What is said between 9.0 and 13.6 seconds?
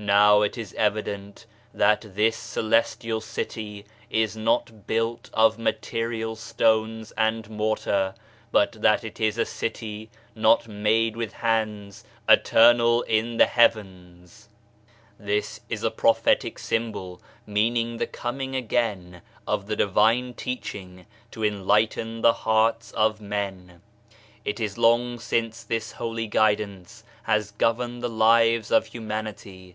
it is a city not made with hands, eternal in the